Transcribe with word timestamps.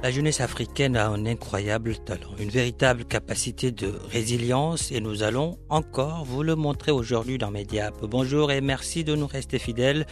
La 0.00 0.12
jeunesse 0.12 0.40
africaine 0.40 0.96
a 0.96 1.08
un 1.08 1.26
incroyable 1.26 1.96
talent, 1.96 2.30
une 2.38 2.50
véritable 2.50 3.04
capacité 3.04 3.72
de 3.72 3.92
résilience 4.12 4.92
et 4.92 5.00
nous 5.00 5.24
allons 5.24 5.58
encore 5.70 6.24
vous 6.24 6.44
le 6.44 6.54
montrer 6.54 6.92
aujourd'hui 6.92 7.36
dans 7.36 7.50
Mediap. 7.50 7.94
Bonjour 8.04 8.52
et 8.52 8.60
merci 8.60 9.02
de 9.02 9.16
nous 9.16 9.26
rester 9.26 9.58
fidèles. 9.58 10.06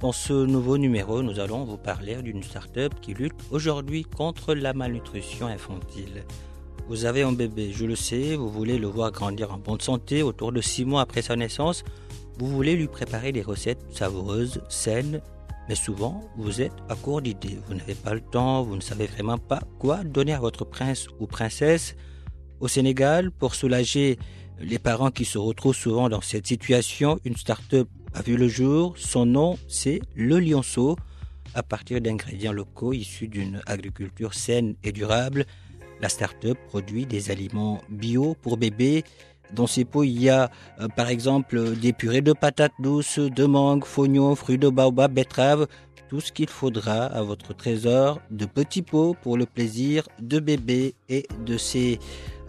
Dans 0.00 0.10
ce 0.10 0.32
nouveau 0.32 0.76
numéro, 0.76 1.22
nous 1.22 1.38
allons 1.38 1.64
vous 1.64 1.76
parler 1.76 2.16
d'une 2.20 2.42
start-up 2.42 2.94
qui 3.00 3.14
lutte 3.14 3.38
aujourd'hui 3.52 4.02
contre 4.02 4.54
la 4.54 4.72
malnutrition 4.72 5.46
infantile. 5.46 6.24
Vous 6.88 7.04
avez 7.04 7.22
un 7.22 7.32
bébé, 7.32 7.70
je 7.72 7.84
le 7.84 7.94
sais, 7.94 8.34
vous 8.34 8.50
voulez 8.50 8.76
le 8.76 8.88
voir 8.88 9.12
grandir 9.12 9.52
en 9.52 9.58
bonne 9.58 9.80
santé 9.80 10.24
autour 10.24 10.50
de 10.50 10.60
six 10.60 10.84
mois 10.84 11.02
après 11.02 11.22
sa 11.22 11.36
naissance. 11.36 11.84
Vous 12.38 12.48
voulez 12.48 12.74
lui 12.74 12.88
préparer 12.88 13.30
des 13.30 13.42
recettes 13.42 13.84
savoureuses, 13.90 14.62
saines, 14.68 15.20
mais 15.68 15.74
souvent, 15.74 16.22
vous 16.36 16.60
êtes 16.62 16.72
à 16.88 16.94
court 16.96 17.20
d'idées. 17.20 17.58
Vous 17.66 17.74
n'avez 17.74 17.94
pas 17.94 18.14
le 18.14 18.20
temps, 18.20 18.62
vous 18.62 18.76
ne 18.76 18.80
savez 18.80 19.06
vraiment 19.06 19.38
pas 19.38 19.60
quoi 19.78 20.02
donner 20.02 20.32
à 20.32 20.40
votre 20.40 20.64
prince 20.64 21.08
ou 21.20 21.26
princesse. 21.26 21.94
Au 22.60 22.68
Sénégal, 22.68 23.30
pour 23.30 23.54
soulager 23.54 24.18
les 24.60 24.78
parents 24.78 25.10
qui 25.10 25.24
se 25.24 25.38
retrouvent 25.38 25.76
souvent 25.76 26.08
dans 26.08 26.20
cette 26.20 26.46
situation, 26.46 27.20
une 27.24 27.36
start-up 27.36 27.88
a 28.14 28.22
vu 28.22 28.36
le 28.36 28.48
jour. 28.48 28.94
Son 28.96 29.26
nom, 29.26 29.58
c'est 29.68 30.00
Le 30.14 30.38
Lionceau. 30.38 30.96
À 31.54 31.62
partir 31.62 32.00
d'ingrédients 32.00 32.52
locaux 32.52 32.92
issus 32.92 33.28
d'une 33.28 33.62
agriculture 33.66 34.34
saine 34.34 34.74
et 34.82 34.92
durable, 34.92 35.44
la 36.00 36.08
start-up 36.08 36.58
produit 36.68 37.06
des 37.06 37.30
aliments 37.30 37.80
bio 37.88 38.34
pour 38.40 38.56
bébés 38.56 39.04
dans 39.52 39.66
ces 39.66 39.84
pots, 39.84 40.04
il 40.04 40.22
y 40.22 40.28
a 40.28 40.50
euh, 40.80 40.88
par 40.96 41.08
exemple 41.08 41.76
des 41.76 41.92
purées 41.92 42.20
de 42.20 42.32
patates 42.32 42.72
douces, 42.78 43.18
de 43.18 43.44
mangue, 43.44 43.84
fognons, 43.84 44.34
fruits 44.34 44.58
de 44.58 44.68
baobab, 44.68 45.12
betteraves, 45.12 45.66
tout 46.08 46.20
ce 46.20 46.32
qu'il 46.32 46.48
faudra 46.48 47.04
à 47.04 47.22
votre 47.22 47.54
trésor 47.54 48.20
de 48.30 48.46
petits 48.46 48.82
pots 48.82 49.14
pour 49.22 49.36
le 49.36 49.46
plaisir 49.46 50.04
de 50.20 50.38
bébé 50.40 50.94
et 51.08 51.26
de 51.44 51.56
ses 51.56 51.98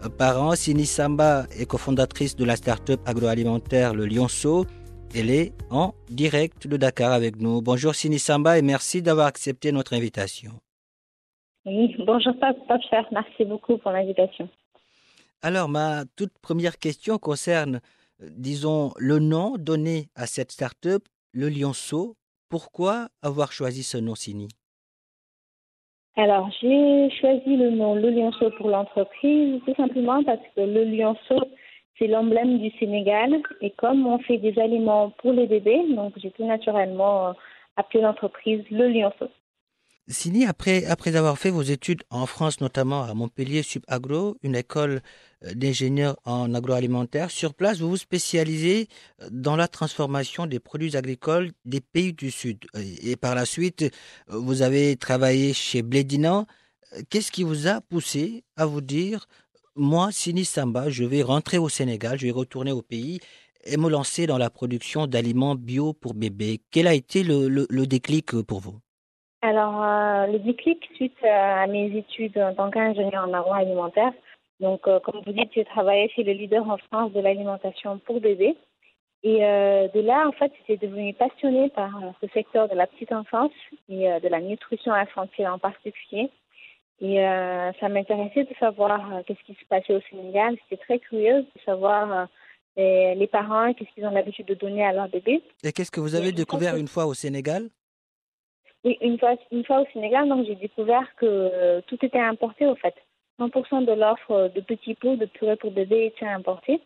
euh, 0.04 0.08
parents. 0.08 0.54
Sini 0.54 0.86
Samba 0.86 1.44
est 1.58 1.66
cofondatrice 1.66 2.36
de 2.36 2.44
la 2.44 2.56
start-up 2.56 3.00
agroalimentaire 3.06 3.94
Le 3.94 4.06
Lionceau. 4.06 4.66
Elle 5.14 5.30
est 5.30 5.52
en 5.70 5.92
direct 6.08 6.66
de 6.68 6.76
Dakar 6.76 7.12
avec 7.12 7.40
nous. 7.40 7.60
Bonjour 7.62 7.94
Sini 7.94 8.18
Samba 8.18 8.58
et 8.58 8.62
merci 8.62 9.02
d'avoir 9.02 9.26
accepté 9.26 9.72
notre 9.72 9.94
invitation. 9.94 10.52
Oui, 11.66 11.94
bonjour 12.06 12.32
Pape. 12.40 12.56
Merci 13.12 13.44
beaucoup 13.44 13.76
pour 13.76 13.90
l'invitation. 13.90 14.48
Alors, 15.42 15.70
ma 15.70 16.04
toute 16.16 16.38
première 16.42 16.78
question 16.78 17.16
concerne, 17.16 17.80
euh, 18.22 18.28
disons, 18.30 18.92
le 18.98 19.18
nom 19.18 19.56
donné 19.56 20.08
à 20.14 20.26
cette 20.26 20.52
start-up, 20.52 21.02
le 21.32 21.48
Lionceau. 21.48 22.16
Pourquoi 22.50 23.08
avoir 23.22 23.50
choisi 23.50 23.82
ce 23.82 23.96
nom, 23.96 24.14
Sini 24.14 24.48
Alors, 26.16 26.50
j'ai 26.60 27.08
choisi 27.20 27.56
le 27.56 27.70
nom 27.70 27.94
Le 27.94 28.10
Lionceau 28.10 28.50
pour 28.58 28.68
l'entreprise 28.68 29.62
tout 29.64 29.74
simplement 29.76 30.22
parce 30.24 30.42
que 30.54 30.60
le 30.60 30.84
Lionceau, 30.84 31.40
c'est 31.98 32.08
l'emblème 32.08 32.58
du 32.58 32.70
Sénégal. 32.78 33.40
Et 33.62 33.70
comme 33.70 34.06
on 34.06 34.18
fait 34.18 34.36
des 34.36 34.58
aliments 34.58 35.08
pour 35.22 35.32
les 35.32 35.46
bébés, 35.46 35.86
donc 35.94 36.12
j'ai 36.18 36.32
tout 36.32 36.44
naturellement 36.44 37.28
euh, 37.28 37.32
appelé 37.76 38.02
l'entreprise 38.02 38.62
Le 38.70 38.88
Lionceau. 38.88 39.28
Sini, 40.10 40.44
après, 40.44 40.84
avoir 40.86 41.38
fait 41.38 41.50
vos 41.50 41.62
études 41.62 42.02
en 42.10 42.26
France, 42.26 42.60
notamment 42.60 43.04
à 43.04 43.14
Montpellier 43.14 43.62
Subagro, 43.62 44.36
une 44.42 44.56
école 44.56 45.02
euh, 45.44 45.54
d'ingénieurs 45.54 46.16
en 46.24 46.52
agroalimentaire, 46.52 47.30
sur 47.30 47.54
place, 47.54 47.78
vous 47.78 47.90
vous 47.90 47.96
spécialisez 47.96 48.88
euh, 49.22 49.28
dans 49.30 49.54
la 49.54 49.68
transformation 49.68 50.46
des 50.46 50.58
produits 50.58 50.96
agricoles 50.96 51.52
des 51.64 51.80
pays 51.80 52.12
du 52.12 52.32
Sud. 52.32 52.58
Et 52.74 53.14
par 53.14 53.36
la 53.36 53.46
suite, 53.46 53.82
euh, 53.82 53.88
vous 54.28 54.62
avez 54.62 54.96
travaillé 54.96 55.52
chez 55.52 55.82
Blédinan. 55.82 56.46
Qu'est-ce 57.08 57.30
qui 57.30 57.44
vous 57.44 57.68
a 57.68 57.80
poussé 57.80 58.42
à 58.56 58.66
vous 58.66 58.80
dire, 58.80 59.28
moi, 59.76 60.10
Sini 60.10 60.44
Samba, 60.44 60.90
je 60.90 61.04
vais 61.04 61.22
rentrer 61.22 61.58
au 61.58 61.68
Sénégal, 61.68 62.18
je 62.18 62.26
vais 62.26 62.32
retourner 62.32 62.72
au 62.72 62.82
pays 62.82 63.20
et 63.62 63.76
me 63.76 63.88
lancer 63.88 64.26
dans 64.26 64.38
la 64.38 64.50
production 64.50 65.06
d'aliments 65.06 65.54
bio 65.54 65.92
pour 65.92 66.14
bébés 66.14 66.62
Quel 66.72 66.88
a 66.88 66.94
été 66.94 67.22
le, 67.22 67.46
le 67.48 67.86
déclic 67.86 68.32
pour 68.42 68.58
vous? 68.58 68.80
Alors, 69.42 69.82
euh, 69.82 70.26
le 70.26 70.38
déclic 70.38 70.90
suite 70.94 71.16
à 71.24 71.66
mes 71.66 71.96
études 71.96 72.36
en 72.36 72.54
tant 72.54 72.70
qu'ingénieur 72.70 73.26
en 73.26 73.32
agroalimentaire. 73.32 74.12
Donc, 74.60 74.86
euh, 74.86 75.00
comme 75.00 75.22
vous 75.24 75.32
dites, 75.32 75.50
j'ai 75.54 75.64
travaillé 75.64 76.10
chez 76.10 76.22
le 76.22 76.32
leader 76.32 76.68
en 76.68 76.76
France 76.76 77.12
de 77.12 77.20
l'alimentation 77.20 77.98
pour 78.00 78.20
bébés. 78.20 78.54
Et 79.22 79.44
euh, 79.44 79.88
de 79.88 80.00
là, 80.00 80.26
en 80.28 80.32
fait, 80.32 80.52
j'étais 80.58 80.86
devenue 80.86 81.14
passionnée 81.14 81.70
par 81.70 81.90
ce 82.20 82.26
secteur 82.28 82.68
de 82.68 82.74
la 82.74 82.86
petite 82.86 83.12
enfance 83.12 83.52
et 83.88 84.08
de 84.20 84.28
la 84.28 84.40
nutrition 84.40 84.92
infantile 84.92 85.48
en 85.48 85.58
particulier. 85.58 86.30
Et 87.02 87.16
ça 87.80 87.88
m'intéressait 87.88 88.44
de 88.44 88.54
savoir 88.58 89.22
qu'est-ce 89.26 89.42
qui 89.44 89.54
se 89.54 89.64
passait 89.66 89.94
au 89.94 90.00
Sénégal. 90.10 90.56
J'étais 90.62 90.82
très 90.82 90.98
curieuse 90.98 91.46
de 91.56 91.60
savoir 91.64 92.28
les 92.76 93.28
parents, 93.30 93.72
qu'est-ce 93.72 93.90
qu'ils 93.94 94.06
ont 94.06 94.10
l'habitude 94.10 94.46
de 94.46 94.54
donner 94.54 94.84
à 94.84 94.92
leurs 94.92 95.08
bébés. 95.08 95.42
Et 95.64 95.72
qu'est-ce 95.72 95.90
que 95.90 96.00
vous 96.00 96.14
avez 96.14 96.32
découvert 96.32 96.76
une 96.76 96.88
fois 96.88 97.06
au 97.06 97.14
Sénégal? 97.14 97.70
Oui, 98.84 98.96
une 99.02 99.18
fois, 99.18 99.36
une 99.50 99.64
fois 99.64 99.82
au 99.82 99.86
Sénégal, 99.92 100.28
donc 100.28 100.46
j'ai 100.46 100.54
découvert 100.54 101.14
que 101.16 101.26
euh, 101.26 101.80
tout 101.86 102.02
était 102.04 102.20
importé 102.20 102.66
au 102.66 102.74
fait. 102.76 102.94
100% 103.38 103.84
de 103.84 103.92
l'offre 103.92 104.50
de 104.54 104.60
petits 104.60 104.94
pots 104.94 105.16
de 105.16 105.26
purée 105.26 105.56
pour 105.56 105.70
bébé 105.70 106.06
était 106.06 106.26
importé. 106.26 106.80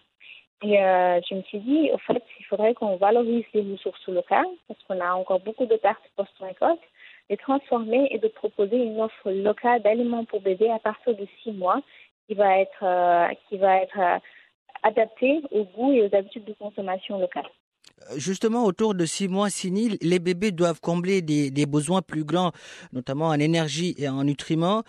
Et 0.63 0.83
euh, 0.83 1.21
je 1.29 1.35
me 1.35 1.43
suis 1.43 1.59
dit, 1.61 1.91
au 1.93 1.99
fait, 1.99 2.23
il 2.41 2.47
faudrait 2.47 2.75
qu'on 2.75 2.97
valorise 2.97 3.45
les 3.53 3.73
ressources 3.73 4.07
locales 4.09 4.47
parce 4.67 4.83
qu'on 4.85 5.01
a 5.01 5.15
encore 5.15 5.41
beaucoup 5.41 5.67
de 5.67 5.77
pertes 5.77 6.03
post-récolte, 6.17 6.81
les 7.31 7.37
transformer 7.37 8.09
et 8.11 8.19
de 8.19 8.29
proposer 8.29 8.77
une 8.77 9.01
offre 9.01 9.31
locale 9.31 9.83
d'aliments 9.83 10.25
pour 10.25 10.41
bébé 10.41 10.71
à 10.71 10.79
partir 10.79 11.15
de 11.17 11.27
six 11.43 11.53
mois 11.53 11.81
qui 12.27 12.35
va 12.35 12.59
être, 12.59 12.83
euh, 12.83 13.29
qui 13.49 13.59
va 13.59 13.79
être 13.79 14.21
adaptée 14.83 15.43
au 15.51 15.65
goût 15.65 15.93
et 15.93 16.03
aux 16.03 16.15
habitudes 16.15 16.45
de 16.45 16.55
consommation 16.55 17.19
locales. 17.19 17.51
Justement, 18.17 18.65
autour 18.65 18.95
de 18.95 19.07
six 19.07 19.29
mois, 19.29 19.51
six 19.51 19.71
les 19.71 20.19
bébés 20.19 20.53
doivent 20.53 20.81
combler 20.81 21.23
des, 21.23 21.67
besoins 21.67 22.03
plus 22.03 22.25
grands, 22.25 22.53
notamment 22.93 23.29
en 23.29 23.39
énergie 23.39 23.95
et 23.99 24.09
en 24.09 24.25
nutriments. 24.25 24.85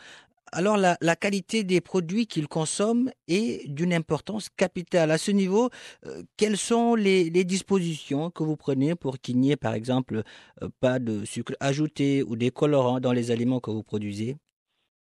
Alors 0.51 0.77
la, 0.77 1.15
qualité 1.15 1.63
des 1.63 1.81
produits 1.81 2.27
qu'ils 2.27 2.47
consomment 2.47 3.11
est 3.27 3.67
d'une 3.67 3.93
importance 3.93 4.47
capitale. 4.55 5.11
À 5.11 5.17
ce 5.17 5.31
niveau, 5.31 5.69
euh, 6.05 6.23
quelles 6.37 6.57
sont 6.57 6.95
les, 6.95 7.29
dispositions 7.43 8.31
que 8.31 8.43
vous 8.43 8.55
prenez 8.55 8.95
pour 8.95 9.19
qu'il 9.19 9.37
n'y 9.39 9.51
ait 9.51 9.57
par 9.57 9.73
exemple 9.73 10.23
euh, 10.61 10.69
pas 10.79 10.99
de 10.99 11.25
sucre 11.25 11.53
ajouté 11.59 12.23
ou 12.23 12.35
des 12.35 12.51
colorants 12.51 12.99
dans 12.99 13.11
les 13.11 13.31
aliments 13.31 13.59
que 13.59 13.71
vous 13.71 13.83
produisez? 13.83 14.37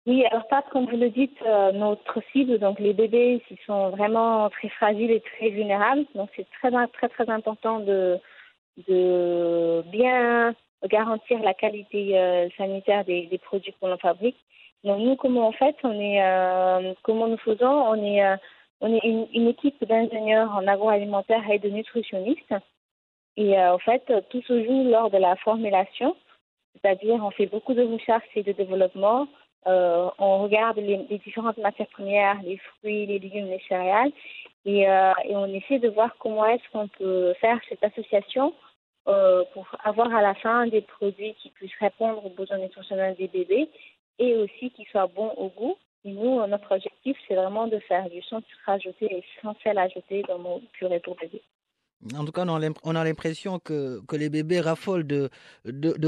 Oui, 0.06 0.26
alors 0.26 0.44
ça, 0.50 0.62
comme 0.70 0.86
vous 0.86 0.98
le 0.98 1.10
dites, 1.10 1.42
euh, 1.46 1.72
notre 1.72 2.22
cible, 2.34 2.60
donc 2.60 2.78
les 2.80 2.92
bébés, 2.94 3.42
ils 3.50 3.58
sont 3.66 3.90
vraiment 3.92 4.50
très 4.50 4.68
fragiles 4.68 5.12
et 5.12 5.22
très 5.22 5.50
vulnérables. 5.50 6.06
Donc 6.14 6.30
c'est 6.36 6.48
très 6.60 6.72
très 6.90 7.08
très 7.10 7.30
important 7.30 7.80
de 7.80 8.20
de 8.88 9.82
bien 9.92 10.54
garantir 10.90 11.40
la 11.42 11.54
qualité 11.54 12.20
euh, 12.20 12.50
sanitaire 12.58 13.06
des, 13.06 13.40
produits 13.44 13.74
qu'on 13.80 13.98
fabrique. 13.98 14.38
Donc 14.84 15.00
nous, 15.00 15.16
comment 15.16 15.48
en 15.48 15.52
fait, 15.54 15.76
on 15.84 15.94
est, 16.00 16.22
euh, 16.22 16.94
comment 17.04 17.28
nous 17.28 17.38
faisons, 17.38 17.72
on 17.72 17.96
est 18.04 18.22
on 18.82 18.94
est 18.94 19.04
une, 19.06 19.48
équipe 19.48 19.84
d'ingénieurs 19.86 20.52
en 20.54 20.68
agroalimentaire 20.68 21.50
et 21.50 21.60
de 21.60 21.70
nutritionnistes. 21.70 22.54
Et 23.38 23.58
en 23.58 23.80
fait, 23.80 24.12
tout 24.30 24.42
se 24.44 24.66
joue 24.66 24.84
lors 24.90 25.10
de 25.10 25.18
la 25.18 25.36
formulation, 25.38 26.16
c'est-à-dire 26.74 27.24
on 27.24 27.32
fait 27.32 27.46
beaucoup 27.48 27.74
de 27.74 27.84
recherche 27.84 28.28
et 28.36 28.44
de 28.44 28.52
développement 28.52 29.28
euh, 29.68 30.10
on 30.20 30.44
regarde 30.44 30.78
les, 30.78 30.98
différentes 31.24 31.58
matières 31.58 31.88
premières, 31.88 32.42
les 32.44 32.58
fruits, 32.58 33.06
les 33.06 33.20
légumes, 33.20 33.48
les 33.48 33.62
céréales, 33.68 34.12
et, 34.66 34.82
et 34.82 35.36
on 35.36 35.48
essaie 35.48 35.80
de 35.80 35.90
voir 35.90 36.16
comment 36.20 36.46
est-ce 36.46 36.64
qu'on 36.72 36.88
peut 36.88 37.34
faire 37.42 37.60
cette 37.68 37.84
association 37.84 38.54
pour 39.04 39.68
avoir 39.84 40.16
à 40.16 40.22
la 40.22 40.36
fin 40.36 40.68
des 40.68 40.80
produits 40.80 41.34
qui 41.42 41.50
puissent 41.50 41.78
répondre 41.82 42.26
aux 42.26 42.30
besoins 42.30 42.60
nutritionnels 42.60 43.16
des 43.16 43.28
bébés 43.28 43.70
et 44.20 44.38
aussi 44.38 44.72
qui 44.72 44.86
soient 44.86 45.08
bons 45.08 45.32
au 45.38 45.50
goût. 45.50 45.78
Et 46.06 46.12
nous, 46.12 46.46
notre 46.48 46.74
objectif, 46.74 47.18
c'est 47.28 47.36
vraiment 47.36 47.68
de 47.68 47.80
faire 47.80 48.10
du 48.10 48.22
sans 48.24 48.42
sucre 48.42 48.70
ajouté 48.70 49.06
et 49.06 49.24
sans 49.42 49.56
sel 49.64 49.78
ajouté 49.78 50.24
dans 50.28 50.40
nos 50.40 50.62
purées 50.74 51.00
pour 51.00 51.16
bébés. 51.16 51.42
En 52.16 52.26
tout 52.26 52.32
cas, 52.32 52.46
on 52.46 52.96
a 52.96 53.04
l'impression 53.04 53.60
que, 53.60 54.02
les 54.12 54.30
bébés 54.30 54.60
raffolent 54.60 55.08
de, 55.08 55.30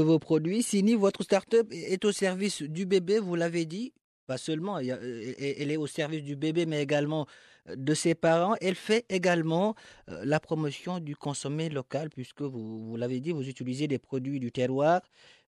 vos 0.00 0.18
produits. 0.18 0.62
Sini, 0.62 0.94
votre 0.94 1.22
start-up 1.22 1.68
est 1.70 2.04
au 2.04 2.12
service 2.12 2.62
du 2.62 2.86
bébé, 2.86 3.18
vous 3.18 3.34
l'avez 3.34 3.64
dit. 3.64 3.92
Pas 4.26 4.38
seulement, 4.38 4.78
elle 4.78 5.70
est 5.70 5.76
au 5.76 5.86
service 5.86 6.22
du 6.22 6.34
bébé, 6.34 6.66
mais 6.66 6.82
également 6.82 7.26
de 7.74 7.94
ses 7.94 8.14
parents. 8.14 8.54
Elle 8.60 8.74
fait 8.74 9.04
également 9.08 9.74
euh, 10.08 10.22
la 10.24 10.40
promotion 10.40 11.00
du 11.00 11.16
consommé 11.16 11.68
local, 11.68 12.10
puisque 12.10 12.42
vous, 12.42 12.86
vous 12.86 12.96
l'avez 12.96 13.20
dit, 13.20 13.32
vous 13.32 13.48
utilisez 13.48 13.88
des 13.88 13.98
produits 13.98 14.40
du 14.40 14.52
terroir, 14.52 15.00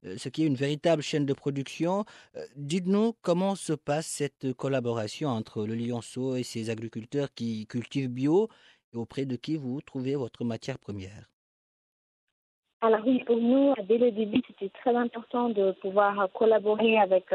euh, 0.05 0.17
ce 0.19 0.29
qui 0.29 0.43
est 0.43 0.47
une 0.47 0.55
véritable 0.55 1.03
chaîne 1.03 1.27
de 1.27 1.33
production. 1.33 2.05
Euh, 2.37 2.45
dites-nous 2.57 3.15
comment 3.23 3.55
se 3.55 3.73
passe 3.73 4.07
cette 4.07 4.53
collaboration 4.55 5.29
entre 5.29 5.67
le 5.67 5.75
Lyonceau 5.75 6.37
et 6.37 6.43
ses 6.43 6.71
agriculteurs 6.71 7.29
qui 7.35 7.67
cultivent 7.67 8.11
bio 8.11 8.49
auprès 8.99 9.25
de 9.25 9.37
qui 9.37 9.57
vous 9.57 9.81
trouvez 9.81 10.17
votre 10.17 10.45
matière 10.45 10.79
première? 10.79 11.29
Alors 12.81 13.01
oui, 13.05 13.25
pour 13.25 13.37
nous, 13.37 13.75
dès 13.89 13.99
le 13.99 14.11
début, 14.13 14.41
c'était 14.47 14.71
très 14.81 14.95
important 14.95 15.49
de 15.49 15.73
pouvoir 15.81 16.29
collaborer 16.33 16.99
avec 16.99 17.27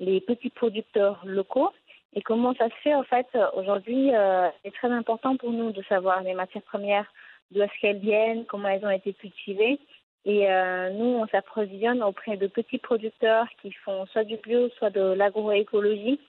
les 0.00 0.20
petits 0.20 0.50
producteurs 0.50 1.20
locaux. 1.24 1.70
Et 2.14 2.22
comment 2.22 2.54
ça 2.54 2.68
se 2.68 2.74
fait 2.82 2.94
en 2.94 3.04
fait 3.04 3.26
aujourd'hui 3.54 4.12
euh, 4.12 4.48
C'est 4.64 4.74
très 4.74 4.90
important 4.90 5.36
pour 5.36 5.52
nous 5.52 5.70
de 5.70 5.82
savoir 5.84 6.22
les 6.22 6.34
matières 6.34 6.64
premières, 6.64 7.06
d'où 7.50 7.62
est-ce 7.62 7.80
qu'elles 7.80 7.98
viennent, 7.98 8.44
comment 8.46 8.68
elles 8.68 8.84
ont 8.84 8.90
été 8.90 9.12
cultivées. 9.12 9.78
Et 10.24 10.50
euh, 10.50 10.90
nous, 10.90 11.04
on 11.04 11.26
s'approvisionne 11.28 12.02
auprès 12.02 12.36
de 12.36 12.46
petits 12.46 12.78
producteurs 12.78 13.46
qui 13.62 13.70
font 13.72 14.06
soit 14.06 14.24
du 14.24 14.36
bio, 14.38 14.68
soit 14.70 14.90
de 14.90 15.00
l'agroécologie. 15.00 16.20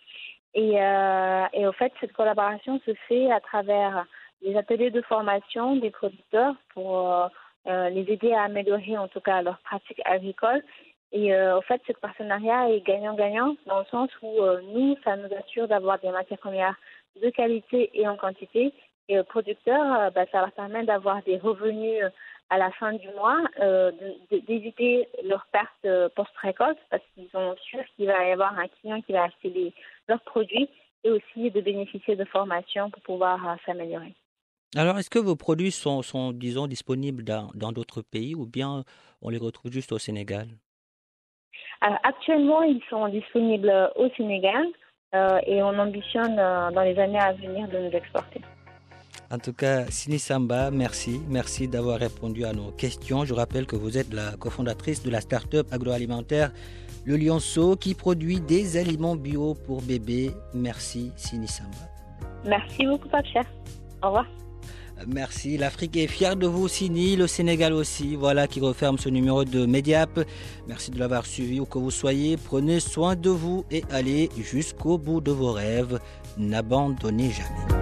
Et, 0.53 0.81
euh, 0.81 1.45
et 1.53 1.65
en 1.65 1.73
fait, 1.73 1.91
cette 1.99 2.13
collaboration 2.13 2.79
se 2.85 2.93
fait 3.07 3.31
à 3.31 3.39
travers 3.39 4.05
les 4.41 4.55
ateliers 4.57 4.91
de 4.91 5.01
formation 5.01 5.75
des 5.75 5.91
producteurs 5.91 6.55
pour 6.73 7.11
euh, 7.11 7.27
euh 7.67 7.89
les 7.89 8.11
aider 8.11 8.33
à 8.33 8.43
améliorer 8.43 8.97
en 8.97 9.07
tout 9.07 9.21
cas 9.21 9.41
leurs 9.41 9.59
pratiques 9.59 10.01
agricoles 10.05 10.63
et 11.13 11.33
euh, 11.33 11.57
en 11.57 11.61
fait, 11.61 11.81
ce 11.85 11.93
partenariat 11.93 12.69
est 12.69 12.81
gagnant-gagnant 12.81 13.55
dans 13.65 13.79
le 13.79 13.85
sens 13.85 14.09
où 14.21 14.41
euh, 14.41 14.61
nous, 14.73 14.95
ça 15.03 15.17
nous 15.17 15.29
assure 15.35 15.67
d'avoir 15.67 15.99
des 15.99 16.09
matières 16.09 16.39
premières 16.39 16.75
de 17.21 17.29
qualité 17.29 17.89
et 17.93 18.07
en 18.07 18.15
quantité. 18.15 18.73
Et 19.09 19.19
aux 19.19 19.25
producteurs, 19.25 20.11
bah, 20.13 20.25
ça 20.31 20.39
leur 20.39 20.53
permet 20.53 20.85
d'avoir 20.85 21.21
des 21.23 21.37
revenus 21.37 22.01
à 22.49 22.57
la 22.57 22.71
fin 22.71 22.93
du 22.93 23.09
mois, 23.09 23.39
d'éviter 24.31 25.09
leurs 25.23 25.45
pertes 25.51 26.13
post-récolte 26.15 26.77
parce 26.89 27.03
qu'ils 27.13 27.27
sont 27.29 27.55
sûrs 27.57 27.83
qu'il 27.95 28.07
va 28.07 28.25
y 28.25 28.31
avoir 28.31 28.57
un 28.57 28.67
client 28.67 29.01
qui 29.01 29.11
va 29.11 29.23
acheter 29.23 29.73
leurs 30.07 30.21
produits 30.21 30.69
et 31.03 31.09
aussi 31.09 31.51
de 31.51 31.59
bénéficier 31.59 32.15
de 32.15 32.23
formations 32.23 32.89
pour 32.89 33.01
pouvoir 33.01 33.57
s'améliorer. 33.65 34.13
Alors, 34.75 34.97
est-ce 34.97 35.09
que 35.09 35.19
vos 35.19 35.35
produits 35.35 35.71
sont, 35.71 36.01
sont 36.01 36.31
disons, 36.31 36.67
disponibles 36.67 37.23
dans 37.23 37.71
d'autres 37.71 38.01
pays 38.01 38.35
ou 38.35 38.45
bien 38.45 38.83
on 39.21 39.29
les 39.29 39.37
retrouve 39.37 39.71
juste 39.71 39.91
au 39.91 39.97
Sénégal? 39.97 40.47
Actuellement, 41.81 42.61
ils 42.61 42.81
sont 42.89 43.07
disponibles 43.09 43.91
au 43.95 44.07
Sénégal 44.15 44.65
euh, 45.15 45.39
et 45.47 45.63
on 45.63 45.77
ambitionne 45.79 46.37
euh, 46.37 46.71
dans 46.71 46.83
les 46.83 46.97
années 46.99 47.19
à 47.19 47.33
venir 47.33 47.67
de 47.67 47.79
nous 47.79 47.91
exporter. 47.91 48.39
En 49.31 49.39
tout 49.39 49.53
cas, 49.53 49.85
Sini 49.85 50.19
Samba, 50.19 50.71
merci. 50.71 51.21
Merci 51.27 51.67
d'avoir 51.67 51.99
répondu 51.99 52.45
à 52.45 52.53
nos 52.53 52.71
questions. 52.71 53.25
Je 53.25 53.33
rappelle 53.33 53.65
que 53.65 53.75
vous 53.75 53.97
êtes 53.97 54.13
la 54.13 54.37
cofondatrice 54.37 55.03
de 55.03 55.09
la 55.09 55.21
start-up 55.21 55.67
agroalimentaire 55.71 56.51
Le 57.05 57.17
Lionceau 57.17 57.75
qui 57.75 57.95
produit 57.95 58.41
des 58.41 58.77
aliments 58.77 59.15
bio 59.15 59.55
pour 59.65 59.81
bébés. 59.81 60.31
Merci, 60.53 61.11
Sini 61.15 61.47
Samba. 61.47 61.77
Merci 62.45 62.85
beaucoup, 62.85 63.07
Pape 63.09 63.25
Au 64.03 64.07
revoir. 64.07 64.25
Merci. 65.07 65.57
L'Afrique 65.57 65.97
est 65.97 66.07
fière 66.07 66.35
de 66.35 66.47
vous, 66.47 66.67
Sini. 66.67 67.15
Le 67.15 67.27
Sénégal 67.27 67.73
aussi. 67.73 68.15
Voilà 68.15 68.47
qui 68.47 68.59
referme 68.59 68.97
ce 68.97 69.09
numéro 69.09 69.43
de 69.43 69.65
Mediap. 69.65 70.19
Merci 70.67 70.91
de 70.91 70.99
l'avoir 70.99 71.25
suivi 71.25 71.59
où 71.59 71.65
que 71.65 71.79
vous 71.79 71.91
soyez. 71.91 72.37
Prenez 72.37 72.79
soin 72.79 73.15
de 73.15 73.29
vous 73.29 73.65
et 73.71 73.83
allez 73.91 74.29
jusqu'au 74.37 74.97
bout 74.97 75.21
de 75.21 75.31
vos 75.31 75.51
rêves. 75.51 75.99
N'abandonnez 76.37 77.31
jamais. 77.31 77.80